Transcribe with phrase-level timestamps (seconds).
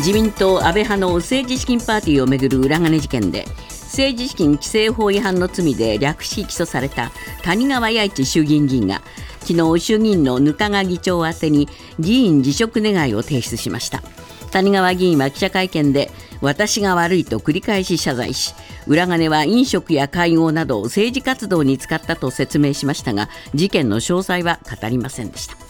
[0.00, 7.10] 自民党安倍派の政治資金パーティーをめぐる裏金事件で政治資金規正法違反の罪で略式起訴された
[7.42, 9.02] 谷川八一衆議院議員が
[9.40, 11.68] 昨日衆議院の額賀議長宛てに
[11.98, 14.02] 議員辞職願を提出しました。
[14.50, 16.10] 谷川議員は記者会見で
[16.40, 18.54] 私が悪いと繰り返し謝罪し
[18.86, 25.69] 裏金は飲食や会合など政治活動に使ったと説明しましたが事件の詳細は語りませんでした。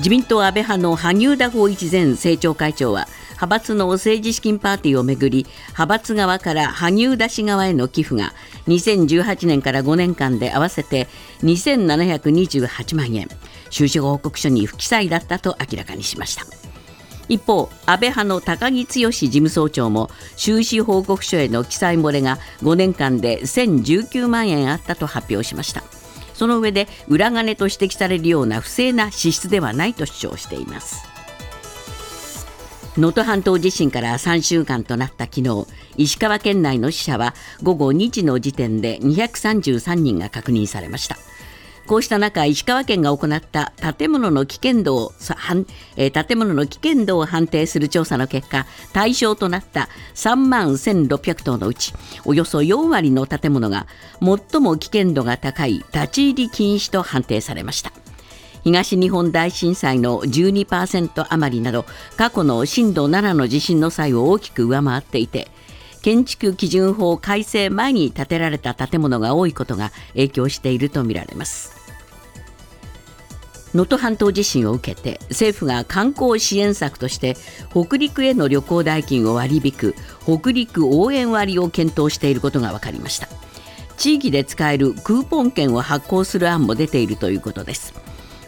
[0.00, 8.32] 自民党安倍派の萩生田光一前政調会長は派閥の政治資金パーティーをめぐり派閥側から萩生田氏側への寄付が
[8.66, 11.06] 2018年から5年間で合わせて
[11.42, 13.28] 2728万円
[13.68, 16.46] 収支報告書に不記載だったと明らかにしました。
[17.28, 25.99] 一方安倍派の高木剛事務総長も収支報告書への記載漏れが5年間で1019万円あったと発表しました。
[26.40, 31.04] その上で裏金と指摘されるような不正な支出ではないと主張しています。
[32.96, 35.66] 能登半島地震から3週間となった昨日
[35.98, 41.18] 石川県内の死者は午後2時の時点で233人が確認されました。
[41.90, 45.12] こうした中、石川県が行った建物の危険度を、
[45.96, 51.92] え建物の危険度を判定する調査の結果、対象となった3万1600棟のうち、
[52.24, 53.88] およそ4割の建物が
[54.20, 57.90] 最も危険度が高い立ち入り禁止と判定されました。
[58.62, 65.48] 東日本大震災の12%余りなど過去の震度7の地震の際を大きく上回っていて
[66.02, 71.79] 建築基準法改正前に建てられた建物が多いことが影響しているとみられます
[73.74, 77.36] 能登半島地震を受けて政府が観光支援策として
[77.70, 83.28] 北陸への旅行代金を割り引く北陸応援割を検討していることが分かりました。
[83.96, 87.92] 地域で使えるクーポン券を発行する案も出ているということです。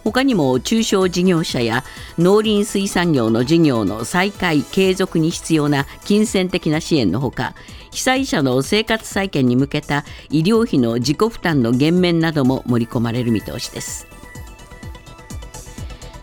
[0.03, 1.85] 他にも中小事業者や
[2.19, 7.55] 農林水産業の事業の再開継続に必要な金銭的な支援のほか
[7.93, 14.22] 被災者の生活再建に向けた医療費の自己負担の減免なども盛り込まれる見通しです。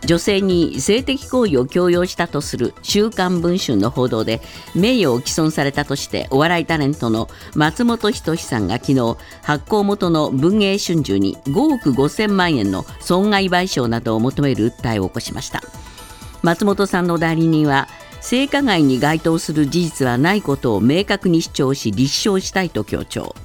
[0.09, 4.41] 女性に性的行為を強要したとする「週刊文春」の報道で
[4.73, 15.61] 名誉を毀損されたとしてお笑いタレントの松本人志さんが昨日発行元の文藝春秋に5億5000万円の損害賠償などを求める訴えを起こしました。
[16.41, 17.87] 松本さんの代理人は
[18.19, 23.35] 性加害に該当する事実はないことを明確に主張し立証したいと強調。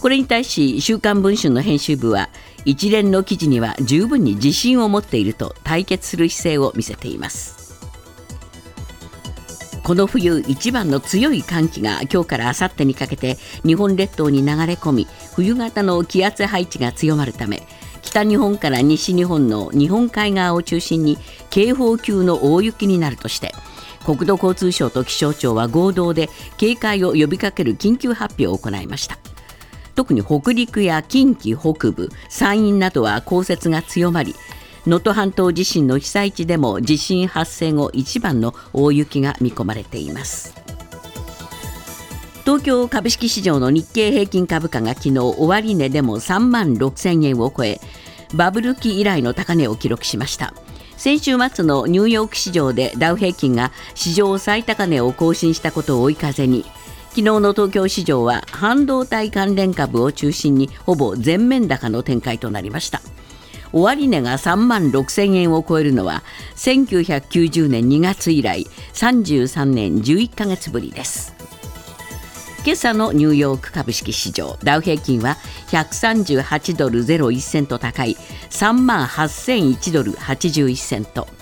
[0.00, 2.28] これに対し「週刊文春」の編集部は
[2.68, 7.80] 一連の記事には十分に自信を持っていると対決する姿勢を見せています。
[9.82, 17.62] この冬一番の強い寒気が今日からあさってにかけて日本列島に流れ込み冬型の気圧配置が強まるため
[18.02, 21.16] 北日本から西日本の日本海側を中心に
[21.48, 23.54] 警報級の大雪になるとして
[24.04, 26.28] 国土交通省と気象庁は合同で
[26.58, 29.16] 警戒を呼びかける緊急発表を行いました。
[29.98, 34.36] 特に北陸や近畿北部山陰などは降雪が強まり
[34.86, 40.54] 能登半島地震の被災地でも地震発生後一番の大雪が見込まれています。
[42.44, 47.80] 東京株式市場の日経平均株価が昨日終値でも3万6000円を超え
[48.34, 50.54] バブル期以来の高値を記録しました。
[50.96, 56.64] 先週末のニューヨーク市場でダウ平均が史上最高値を更新したことを追い風に
[57.10, 63.00] 昨日の東京市場は半導体関連株を中心にほぼ全面高の展開となりました。
[63.72, 66.22] 終値が3万6000円を超えるのは
[66.56, 71.34] 1990年2月以来33年11ヶ月ぶりです。
[72.64, 75.36] 今朝のニューヨーク株式市場ダウ平均は
[75.68, 78.16] 138ドル01セント高い
[78.50, 81.37] 3万8001ドル81セント。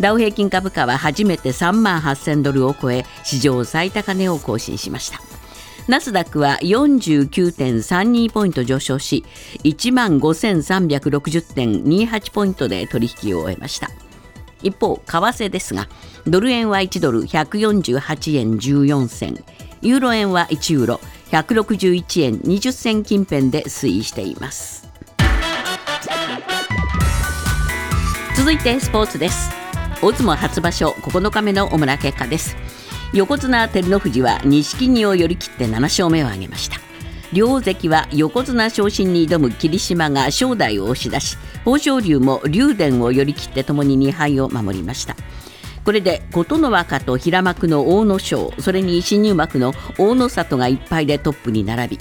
[0.00, 5.20] ダウ平均株価は初めて3万8000ドルを超え史上最高値を更新しました。
[5.86, 9.24] ナスダックは49.32ポイント上昇し
[9.64, 13.90] 1万5360.28ポイントで取引を終えました。
[14.62, 15.88] 一方為替ですが
[16.26, 19.44] ドル円は1ドル148円14銭。
[19.82, 24.88] ユーロ円は1ユーロ161円20銭近辺で推移しています。
[28.36, 29.63] 続いてスポーツです。
[30.04, 32.58] 大相撲初場所9日目の主な結果です。
[33.14, 36.76] 横綱照ノ富士は錦木を寄り切って7勝目を挙げました。
[37.32, 45.16] 両関は横綱昇進に挑む霧島が正代を押し出し豊昇龍も竜電を寄り切ってともに2敗を守りました。
[45.86, 51.98] これで琴ノ若と平幕の阿武咲それに新入幕の大野里が1敗でトップに並び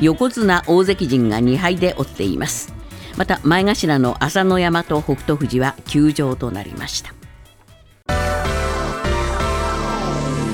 [0.00, 2.74] 横綱大関陣が2敗で追っています。
[3.16, 7.13] また前頭の朝乃山と北勝富士は休場となりました。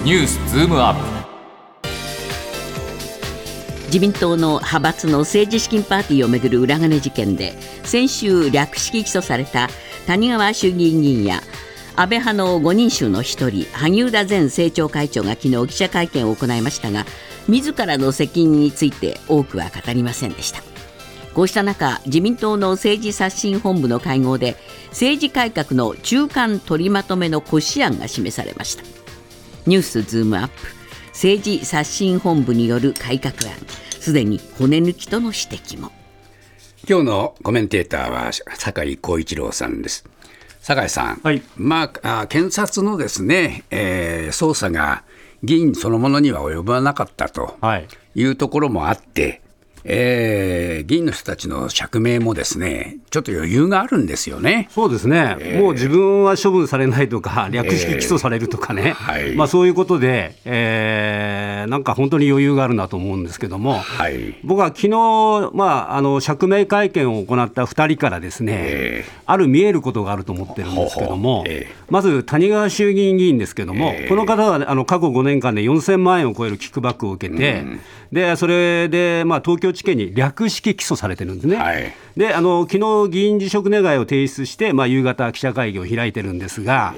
[0.03, 1.87] ニュースズームアップ。
[3.89, 7.53] 自民党の派閥の政治資金パーティーをめぐる裏金事件で
[7.85, 9.69] 先週略式起訴された
[10.07, 11.43] 谷川衆議院議員や
[11.97, 17.05] 安倍派の5人衆の一人萩生田前政調会長が昨日記者会見を行いましたが
[17.47, 20.63] 自らの責任について多くは語りませんでした。
[21.35, 24.57] こうした中自民党の政治刷新本部の会合で
[24.93, 29.00] 政治改革の中間取りまとめの骨子案が示されました。
[29.67, 30.55] ニュースズームアップ。
[31.09, 33.59] 政治刷新本部による改革案。
[34.01, 35.93] すでに骨抜きとの指摘も。
[36.89, 40.05] 今日のコメンテーターは酒井光一郎さんです。
[40.63, 41.43] 酒井さん、はい。
[41.57, 45.05] まあ、あ検察のですね、えー捜査が
[45.43, 47.89] 議員そのものには及ばなかったとはい。
[48.15, 49.40] いうところもあって、
[49.85, 54.69] えー議員の人たちの釈明もですねちょっと余裕があるんですよね。
[54.71, 59.35] そうですね、もう自分は処分されないとか、略式起訴されるとかね、はい。
[59.35, 64.35] まあ、そういうことで、えーなんか本当に余裕があるなと思うんですけども、はい。
[64.43, 71.45] 僕は昨日、まああの釈明会見を行った2人からですね、えある見えることがあると思ってるんですけども、ほうほう。
[71.49, 77.65] ええまず谷川衆議院議員ですけども、ええこの方はねあの過去5年間で4000万円を超えるキックバックを受けて、
[78.13, 81.57] でそれで、まあ、東京地検に略式起訴されてるんですね。
[81.57, 81.93] はい。
[82.17, 86.95] であの昨日議員辞職願を提出して、まあ、夕方、記者会議を開いてるんですが、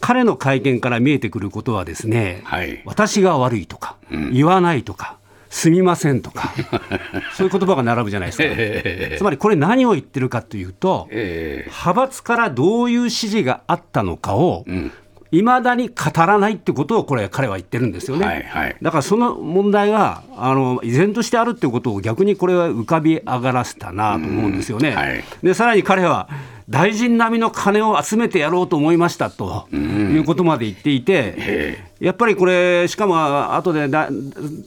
[0.00, 2.82] 彼の会見から見えてくることは、ですね、はい。
[2.84, 3.96] 私が悪いとか、
[4.32, 5.18] 言わないとか、
[5.50, 6.52] すみませんとか、
[7.34, 9.18] そういう言葉が並ぶじゃないですか。
[9.18, 14.64] つまりこれ、何を言ってるかというと、え派閥からどういう指示があったのかを、
[15.32, 15.94] いまだに語
[16.26, 18.26] らないってことを、これ、彼は言ってるんですよね。
[18.26, 24.94] はいはいだからその問題があの依然としてあるっていうことを逆にこれは浮かび上がらせたなと思うんですよね。
[24.94, 26.28] はいでさらに彼は
[26.70, 34.08] 大臣並みの金を集めてやろうと思いましたということまで言っていて、やっぱりこれ、しかも後でだ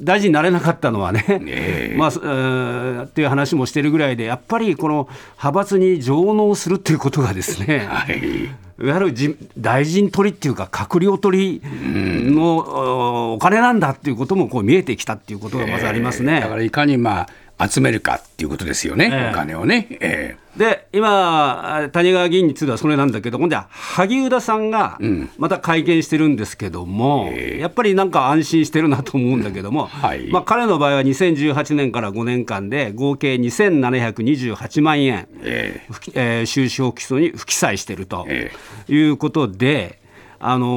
[0.02, 1.24] 大臣になれなかったのはね、
[1.98, 5.08] まあ、えーっていう話もしてるぐらいで、やっぱりこの
[5.38, 8.50] 派閥に上納するっていうことがですね、 はい。
[8.82, 16.42] いわゆるじ大臣取りっていうか、閣僚取りの、おお金なんだっていうこともこう見えてきたっていうことがまずありますね。
[16.42, 17.30] だからいかにまあ
[17.60, 19.30] 集めるかっていうことですよね、ええ。
[19.32, 19.88] お金をね。
[20.02, 25.00] えで、今、谷川議員についてはそれなんだけど、今度は萩生田さんが
[25.40, 30.28] また会見してるんですけども、やっぱりなんか安心してるなと思うんだけども、 はい。
[30.30, 38.52] まあ、彼の場合は2018年から5年間で合計2728万円、え不記えー収支報基礎に不記載してるとえ。
[38.88, 40.03] いうことで、
[40.46, 40.68] あの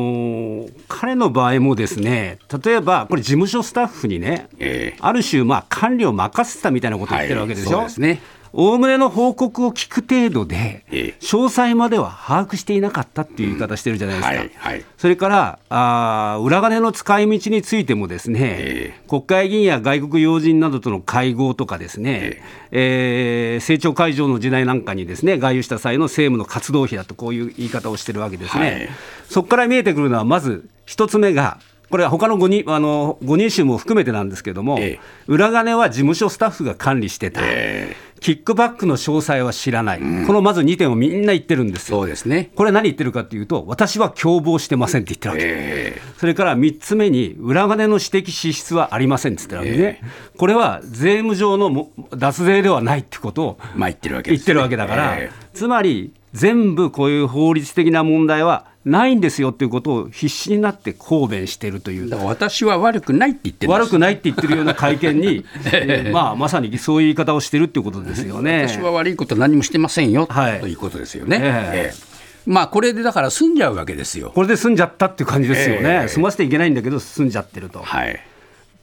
[0.65, 7.79] ー彼の場合もですね例えばこれ事務所スタッフにね、ええある種まあ管理を任せてたみたいなことを言ってるわけでしょ？
[7.79, 8.21] はいそうですね
[8.59, 11.15] おおむねの報告を聞く程度で、ええ。
[11.21, 14.35] 詳細までは把握していなかったっていう言い方してるじゃないですか。
[14.35, 14.85] はいはい。
[14.97, 28.65] それからあー裏金の使い道についてもですね、え国会議員や外国要人などとの会合とかですね、えー政調会長の時代なんかにですね外遊した際の政務の活動費だとこういう言い方をしてるわけですね。
[28.65, 28.89] はい。
[29.29, 31.59] そこから見えてくるのはまず一つ目が
[31.91, 35.01] これは他の5人あの5人衆も含めてなんですけども、ええ。
[35.27, 37.95] 裏金は事務所スタッフが管理してた、え
[38.27, 41.99] キックバックの詳細は知らない、このまず2点をみんな言ってるんですよ。
[41.99, 42.51] そうですね。
[42.57, 45.45] これ何言ってるかというと、私は共謀してませんって言ってるわけ。
[45.47, 50.01] えそれから3つ目に、裏金の私的支出はありませんって言ってるわけね。
[50.37, 68.69] これは税務上のも脱税ではないってことを言ってるわけです、言ってるわけだから、えつまり全部こういう法律的な問題はないんですよっていうことを必死になって抗弁しているというえだから私は悪くないって言って悪くないって言ってるような会見に、え ーまあ、まさにそういう言い方をしてるっていうことですよね。
[68.69, 71.41] 私は悪いこと何もしてませんよ、はいということですよね。
[71.43, 72.17] ええええ
[72.47, 74.31] まあこれでだから済んじゃうわけですよ。
[74.33, 77.81] これで済んじゃったっていう感じですよね、ええ済ませていけないんだけど、済んじゃってると。
[77.81, 78.21] はい。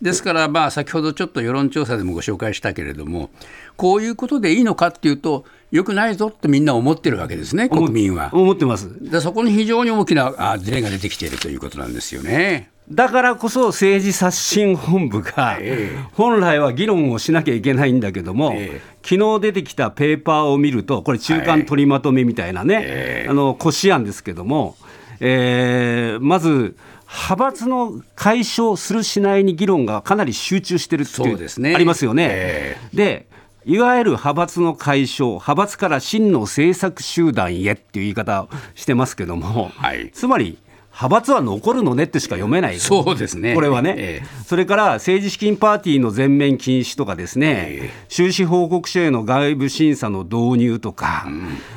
[0.01, 3.29] ですから、まあ、先ほどちょっと世論調査でもご紹介したけれども、
[3.77, 8.29] こういうことでいいのかっていうと、よくないぞってみんな思ってるわけですね、国民は。
[8.31, 9.09] 思ってます。
[9.09, 12.69] でそこに非常に大きなあズレが出てきているということなんですよね。
[12.91, 24.75] だからこそ政治刷新本部がええ本来は議論をしなきゃいけないんだけども、ええ昨日出てきたペーパーを見ると、これ、中間取りまとめみたいなね、ええあの骨子案ですけども、
[25.19, 26.77] えーまず
[27.07, 32.27] 派閥の解消するしないに議論がかなり集中してるっていそうですねありますよね。
[32.29, 33.32] えで
[33.65, 40.11] いわゆる派閥の解消、派閥から真の政策集団へっていう言い方をしてますけども、はい。
[40.11, 40.57] つまり
[40.93, 43.55] 派閥は残るのねってしか読めない、そうですね。
[43.55, 44.43] これはね、ええ。
[44.45, 51.25] それから政治資金パーティーの全面禁止とかですね、え収支報告書への外部審査の導入とか、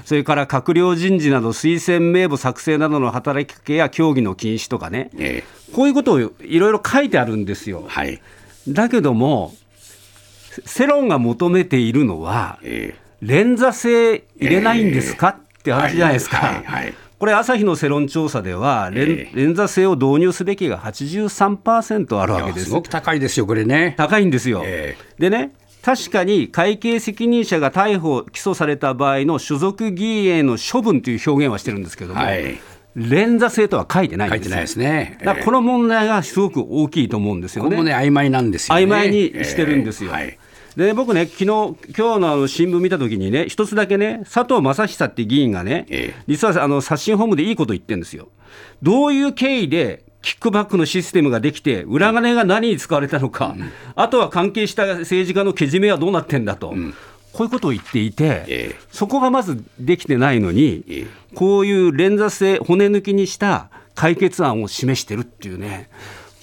[0.05, 7.85] それから閣僚人事など推薦名簿作成などの働きかけや協議の禁止とかね、えこういうことをいろいろ書いてあるんですよ。
[7.87, 7.89] え。
[7.89, 8.21] はい、
[8.69, 9.55] だけども、
[10.65, 16.63] 世論が求めているのは、ええ連座制入れないんですか、って話じゃないですか。
[17.19, 23.95] これ、朝日の世論調査では連、え連座制を導入すべきが83%あるわけですすごく高いですよ、これね。
[23.97, 24.63] 高いんですよ。
[24.67, 32.59] えでね、確かに会計責任者が逮捕・起訴された場合の所属議員への処分という表現はしてるんですけども、はい
[32.97, 35.19] 連座制とは書いてないんですよ書いてないですね。
[35.23, 37.69] だからこの問題がすごく大きいと思うんですよね。
[37.69, 38.85] ここもね、曖昧なんですよね。
[38.85, 40.13] 曖昧にしてるんですよ。
[40.13, 40.39] ええはい
[40.77, 46.23] で僕ね、昨日今日のあの新聞見たときにね、一つだけね、佐藤正久って議員がね、ええ。
[46.27, 48.29] 実はあの刷新本部でいいこと言ってるんですよ。
[48.83, 53.57] どういう経緯でキックバックのシステムができて、裏金が何に使われたのか、
[53.95, 56.75] あとは関係した政治家のけじめはどうなってんだと、
[57.33, 58.77] こういうことを言っていて、ええ。
[58.93, 61.07] そこがまずできてないのに、ええ。
[61.35, 65.89] こういう連座制、骨抜きにした解決案を示してるっていうね、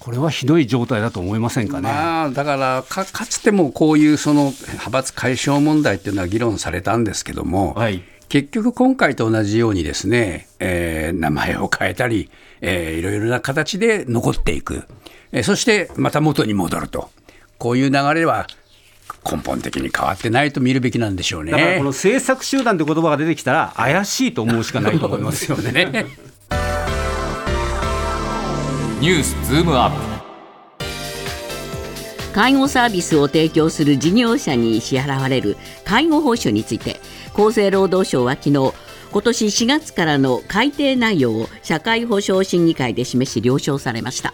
[0.04, 1.84] これはひどい状態だと思いませんかね？
[1.84, 12.32] まあ、だからか、かつてもこういうその派閥解消問題っていうのは議論されたんですけども、はい結局、今回と同じようにですね、えー名前を変えたり、
[12.62, 14.84] えーいろいろな形で残っていく、
[15.32, 17.10] えーそしてまた元に戻ると、
[17.58, 18.48] こういう流れは
[19.30, 21.52] 根本的に変わってないと見るべきなんでしょうね。
[21.52, 26.08] だからこの政策集団って言葉が出てきたら、怪しいと思うしかないと思いますよね。
[29.04, 30.84] ニュースズームアップ。
[32.34, 37.02] 介護サービスを提供する事業者に支払われる介護報酬について
[37.34, 38.72] 厚生労働省は昨日
[39.12, 44.34] 今年4月からの改定内容を社会保障審議会で示し了承されました。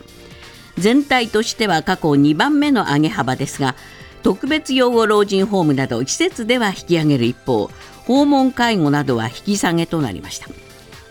[0.78, 3.74] 全体としては過去2番目の上げ幅ですが
[4.22, 7.72] 特別養護老人ホームなど施設では引き上げる一方
[8.06, 10.46] 訪問介護などは引き下げとなりました。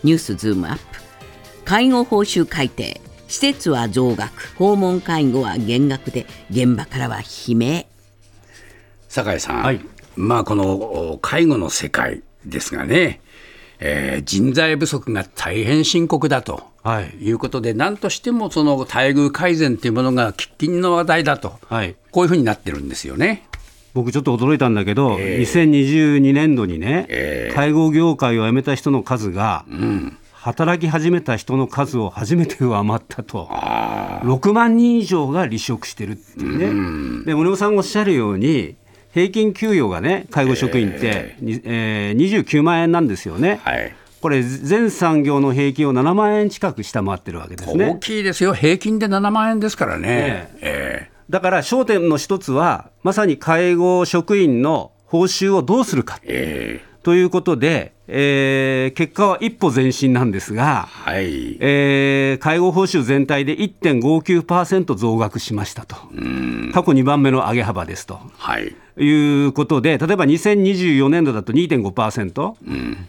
[0.05, 0.81] ニュースズームアップ。
[1.65, 3.01] 介護報酬改定。
[3.29, 4.55] 施設は増額。
[4.57, 7.85] 訪問介護は減額で現場からは悲鳴。
[9.07, 9.79] 酒井さん、はい。
[10.15, 13.21] まあ、このお介護の世界ですがね、
[13.79, 16.63] えー人材不足が大変深刻だと。
[16.83, 17.05] はい。
[17.19, 21.95] いうことで、何としてもその待遇改善というものが喫緊の話題だと、はい。
[22.11, 23.43] こういうふうになってるんですよね。
[23.93, 25.41] 僕ちょっと驚いたんだけど、ええ。
[25.41, 27.55] 2022年度にね、ええ。
[27.55, 38.75] 介護業界を辞めた人の数が、うん、働き始めた人の数を初めて上回ったと、あ6万人以上が離職してるっていうね、で森尾さんがおっしゃるように、
[39.13, 43.59] 平均給与がね、介護職員って、にえー29万円なんですよね。
[43.65, 47.97] ーはい、これ、全産業の平均を7万円近く下回ってるわけです大ね。
[47.99, 50.49] きいですよ、平均で7万円ですからね。
[50.61, 51.09] え。
[51.09, 56.15] えだから焦点の一つは、まさに介護職員の報酬をどうするか。
[56.15, 56.19] ー。
[56.27, 65.95] えということで、えー結果は一歩前進なんですが、ーはい、えー介護報酬全体で1.59%増額しましたと、
[66.73, 68.19] 過去2番目の上げ幅ですと。
[68.37, 72.55] はい、いうことで、例えば2024年度だと2.5%、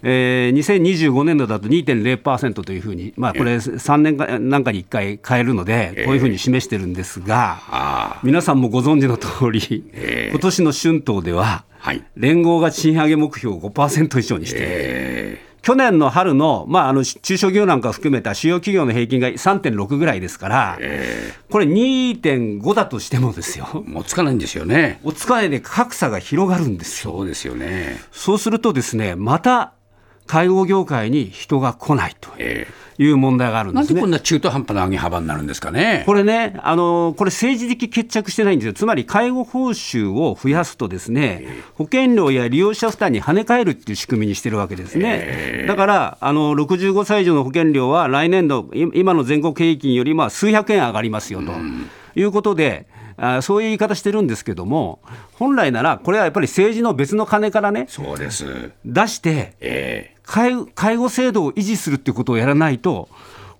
[0.02, 8.20] えー、2025年度だと2.0%というふうに、まあ、これ、3年かなんかに1回変えるので、こういうふうに示してるんですが、あ。
[8.22, 10.30] 皆さんもご存知の通り、ええ。
[10.30, 20.78] 今年の春闘では、はい、連合が賃上げ目標を5%以上にしてえ去年の春の,、まあ、あの中小企業なんかを含めた主要企業の平均が3.6ぐらいですから、
[21.50, 25.00] これ2.5だとしてもですよ、ーもうつかないんですよね。
[25.04, 27.12] お疲れで格差が広がるんですよ。
[27.12, 28.00] そうですよね。
[28.10, 29.74] そうするとですね、また
[30.30, 32.68] 介護業界に人が来ないとえ
[32.98, 33.94] いう問題があるーんですね。
[33.94, 36.04] なんでこんな中途半端な上げ幅になるんですかね。
[36.06, 45.64] これね、あのこれ、政治的決着してないんですよ、つまり介護報酬を増やすと、ですね保険料や利用者負担に跳ね返るっていう仕組みにしてるわけですね。
[45.66, 51.52] だからあの、65歳以上の保険料は来年度、い今の全国平均よりまあ数百円上がりますよと
[52.14, 55.00] いうことで、あそういう言い方してるんですけども、
[55.32, 58.72] 本来なら、これはやっぱり政治の別の金からね、そうです。
[58.84, 63.08] 出して、え介介護制度を維持するっていうことをやらないと、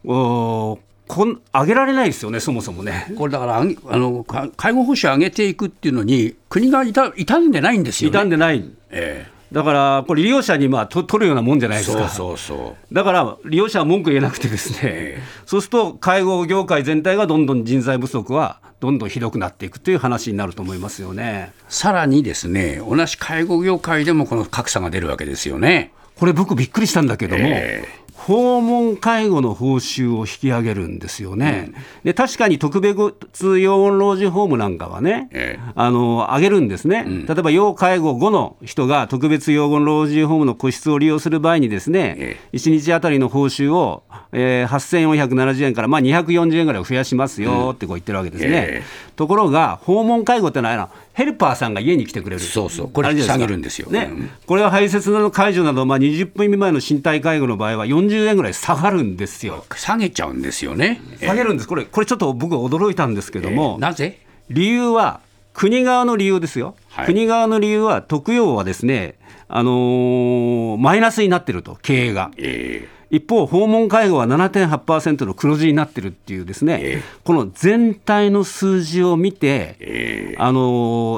[0.04, 3.08] おこん上げられないですよね、そもそもね。
[3.10, 3.64] ーこれだからあ
[3.96, 8.16] のか介護報酬上げていくっていうのに国がいた傷んでないんですよね。
[8.16, 12.08] 傷んでない、えだからこれ、利用者にまあと取るようなもんじゃないえですか。
[12.08, 12.94] そうそうそう。
[12.94, 21.52] だから利用者は文句言えなくてですね、そうすると介護業界全体がどんどん人材不足はどんどんひどくなっていくという話になると思いますよね。
[21.68, 25.90] さらにですね、同じ介護業界でもこの格差が出るわけですよね。
[26.20, 31.72] これ僕びっくりしたんだけども、え訪問介護の報酬を引き上げるんですよね、
[32.04, 35.72] で確かに特別養護老人ホームなんかはね、ええ。
[35.74, 48.50] あの上げるんですね、例えば要介護後の人が特別養護老人ホームの個室を利用する場合に、ですね、え1日あたりの報酬を、えー、8470円から、まあ、240円ぐらい増やしますよってこう言ってるわけですね。
[48.52, 48.82] え。
[49.16, 52.90] ところが、訪問介護ってのはヘルパーさんが家に来てくれる、そうそう。
[52.90, 53.90] これ下げるんですよ。
[53.90, 54.30] ねうん。
[54.46, 59.64] これは排泄の解除など、まあ、20分未満の身体介護の場合は40円ぐらい下がるんですよ。
[59.74, 61.00] 下げちゃうんですよね。
[61.20, 64.18] 下げるんです、これ、これちょっと僕、驚いたんですけども、なぜ？
[64.48, 65.20] 理由は
[65.52, 67.06] 国側の理由ですよ、はい。
[67.06, 69.16] 国側の理由は特養はですね、
[69.48, 72.30] あのーマイナスになってると、経営が。
[72.36, 77.02] え一方、訪問介護は7.8%の黒字になってるっていう、ですね、ええ。
[77.24, 80.60] この全体の数字を見て、えあの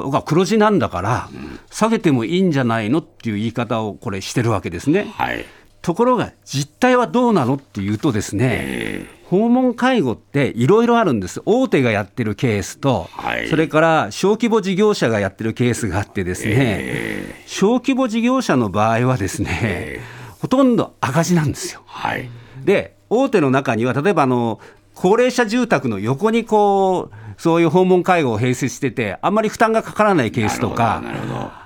[0.05, 1.29] ー黒字なんだから、
[1.69, 5.13] 下げてもいいんじゃないのっていう言い方をこれ、してるわけですね。
[5.15, 5.45] はい。
[5.83, 13.47] ところが、実態はどうなのっていうとですね、え訪問介護っていろいろあるんです、大手がやってるケースと、はい。
[13.49, 19.99] それから小規模事業者がやってるケースがあって、ですね、小規模事業者の場合はですね、
[20.43, 21.83] ほとんど赤字なんですよ。
[21.85, 22.29] はい。
[22.65, 24.59] で、大手の中には、例えばあの
[24.93, 31.01] 高齢者住宅の横にこう、そういう訪問介護を併設してて、あんまり負担がかからないケースとか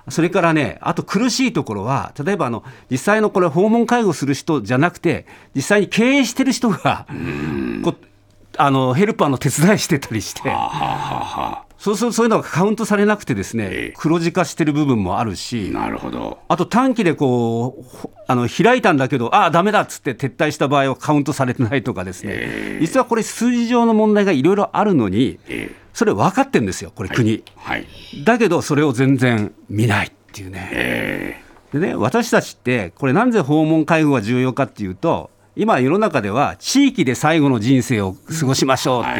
[0.10, 7.07] それからね、あと苦しいところは、例えばあの実際のこれ、訪問介護する人じゃなくて、実際に経営してる人が、
[8.57, 10.43] あのヘルパーの手伝いしてたりして、
[11.77, 15.69] そうするとそういうのがカウントされなくて、ですねええ黒字化してる部分もあるし。
[15.72, 16.39] なるほど。
[16.48, 27.43] あと短期でこうほあの開いたんだけど、ああ、だめだっつって撤退した場合はカウントされてないとかですね、実はこれ、数字上の問題がいろいろあるのに、えそれ分かってるんですよ、これ、国。
[27.55, 27.88] はい。
[28.24, 30.69] だけど、それを全然見ないっていうね。
[30.72, 31.41] え
[31.74, 39.19] でね、私たちって、これ、なんで訪問介護が重要かっていうと、今、世の中では地域で最後の人生を過ごしましょうって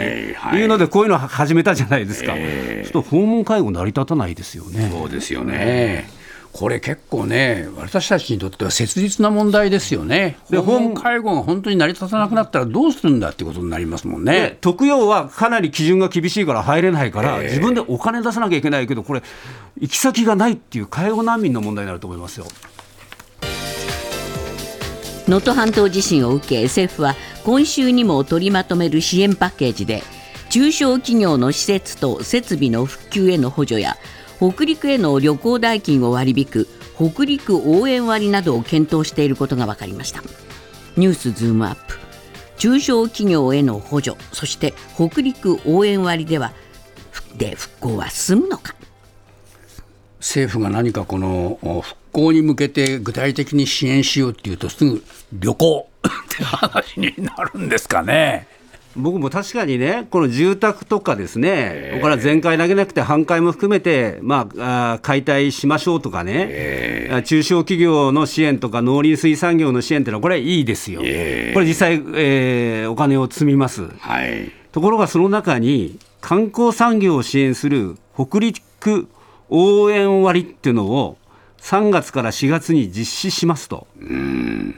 [0.56, 4.89] いう,、ので、こういうのを始めたじゃないですか、えちょっと訪問介護成り立たないですよね。
[4.91, 6.10] そうですよね。
[6.53, 10.38] これ結構ね、私たちにとっては切実な問題ですよね。
[10.50, 14.58] で訪問介護が本当に成り立たなくなったらどうするんだってことになりますもんでね。
[14.62, 19.21] 特養はかなり基準が厳しいから入れないから、ええ自分でお金出さなきゃいけないけど、これ、
[19.80, 22.47] 行き先がないっていう介護難民の問題になると思いますよ。
[25.28, 30.02] 能登半島地震を受け政府は今週にも取りまとめる支援パッケージで
[30.50, 33.98] 中小企業の施設と設備の復旧への補助や
[34.38, 40.24] 北陸への旅行代金を割り引く北陸応援割などを検討していることが分かりました。
[40.96, 42.00] ニュースズームアップ。
[42.58, 46.54] 中小企業への補助そして北陸応援割では
[47.38, 48.76] で復興は進むのか。
[50.20, 55.03] 政府が何かこの復興に向けて具体的に支援しようっていうとすぐ
[55.34, 58.47] 旅行って話になるんですかね。
[58.95, 73.88] 僕も確かにね、この住宅とかですね、これから全壊だけなくて、半壊も含めて、まあ、あー解体しましょうとかね、あ中小企業の支援とか、農林水産業の支援っていうのは、これ、いいですよ、これ、実際、えーお金を積みます。
[73.99, 74.51] はい。
[74.71, 79.08] ところがその中に観光産業を支援する北陸
[79.49, 81.17] 応援割っていうのを
[81.67, 83.88] 3月から4月に実施しますと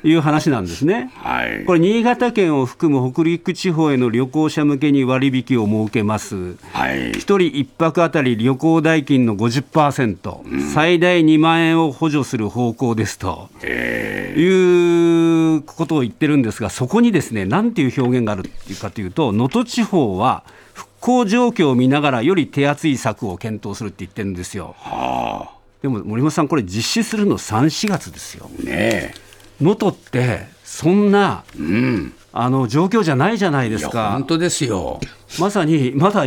[0.04, 1.12] いう話なんですね。
[1.18, 1.64] はい。
[1.66, 6.56] これ新潟県を含む北陸地方への旅行者向けに割引を設けます。
[6.74, 7.12] はい。
[7.12, 13.50] 1人1泊あたり旅行代金の50%、最大2万円を補助する方向ですと。
[13.64, 18.50] いうことを言ってるんですが、そこにですね、なんていう表現がある
[18.82, 24.76] かというと、能登地方は復興状況を見ながらより手厚い策を検討するって言ってるんですよ。
[24.80, 28.50] はでも森本さん、これ実施するの3、4月ですよ。
[28.62, 28.64] あ。
[28.64, 29.14] ね
[29.62, 31.60] 能登って、そんなえ。
[31.60, 32.14] うん。
[32.32, 34.24] あの状況じゃないじゃないですか本。
[34.26, 35.00] 当ですよ。
[35.40, 36.26] まさにまだ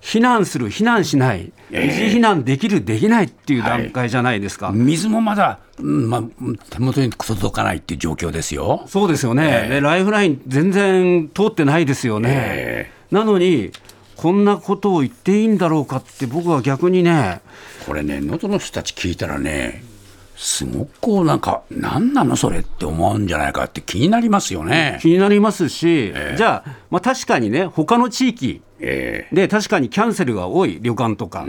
[0.00, 4.70] 避難する、避難しない、ええ二次避難できる、できないっていう段階じゃないですか。
[4.72, 6.22] 水もまだ、うんまあ、
[6.70, 8.84] 手元に届かないっていう状況ですよ。
[8.86, 13.72] そうですよね、でライフライン全然通ってないですよね、えなのに、
[14.20, 17.40] こんなことを言っていいんだろうかって、僕は逆にね、
[17.86, 19.82] これね、能登の人たち聞いたらね、
[20.36, 24.98] すごくこうなんか、何なのそれって思うんじゃないかって気になりますよね。
[25.00, 31.46] 気になりますし、じゃあ、まあ、確かにね、他の地域えで確かにキャンセルが多い旅館とか、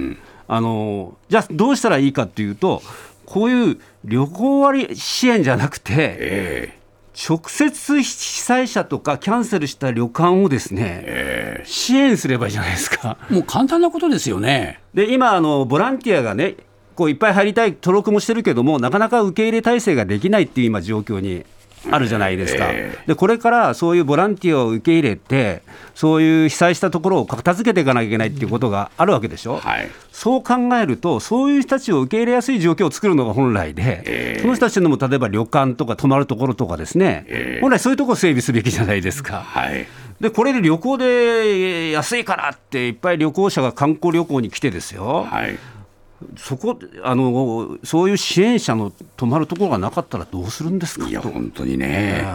[0.48, 2.82] あのじゃあ、どうしたらいいかっていうと、
[3.26, 6.80] こういう旅行割支援じゃなくて、え
[7.28, 13.18] 直接被災者とかキャンセルした旅館をですね、支援すればいいじゃないですか。
[13.30, 14.80] もう簡単なことですよね。
[14.96, 16.56] で今あの、ボランティアがね、
[16.96, 21.46] こういっぱい入りたい、登録もしてるけども、なかなか受け入れ体制ができないっていう今、状況に
[21.90, 22.70] あるじゃないですか、
[23.08, 25.64] でこれからそういうボランティアを受け入れて、
[25.96, 29.90] そういう被災したところを片付けていかなきゃいけないっていうことがあるわけでしょ、はい。
[30.12, 39.42] そう考えると、そういう人たちを受け入れやすい状況を作るのが本来で、その人たちのも例えば旅館とか泊まるところとかですね、本来そういうところを整備すべきじゃないですか。
[39.42, 39.88] はい。
[40.20, 45.58] でこれで旅行で安いからって、いっぱい旅行者が観光旅行に来てですよ、はい
[46.38, 51.30] そこあの、そういう支援者の泊まるところがなかったらどうするんですかいやと。
[51.30, 52.26] 本当にね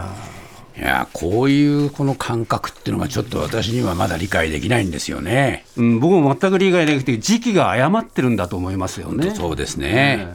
[0.77, 5.65] いやこういうこの感覚っていうのがちょっと私にはまだ理解できないんですよね。
[5.75, 9.33] うん、僕も全く理解できなくて、時期が誤ってるんだと思いますよね。
[9.33, 10.33] そうですね。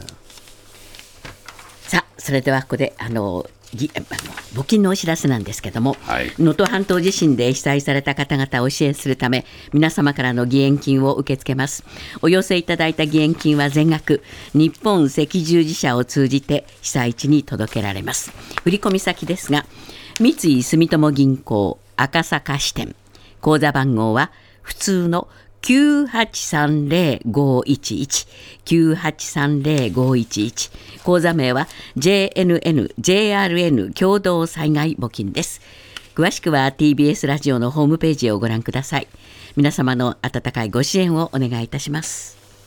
[1.93, 6.31] さあそれではここであの募金のお知らせなんですけどもはい。
[6.39, 11.83] 能登、半島地震で被災された方々を支援するため皆様からの義援金を受け付けます。
[12.23, 14.23] お寄せいただいた義援金は全額
[14.55, 18.31] 日本赤十字社を通じて被災地に届けられます。
[18.63, 19.67] 振込先ですが
[20.19, 22.95] 三井住友銀行赤坂支店。
[23.39, 24.31] 口座番号は
[24.63, 25.27] 普通の
[25.63, 28.27] 9830-511
[28.65, 30.71] 9830-511
[31.03, 35.61] 口座名は JNN JRN 共同災害募金です。
[36.15, 39.07] 詳しくは TBS ラジオのホームページをご覧ください。
[39.55, 42.42] 皆様の温かいご支援をお願いいたします。